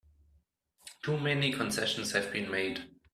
Too 1.03 1.19
many 1.19 1.53
concessions 1.53 2.13
have 2.13 2.33
been 2.33 2.49
made! 2.49 2.89